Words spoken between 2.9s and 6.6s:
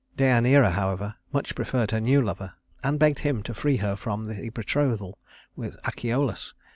begged him to free her from the betrothal with Achelous.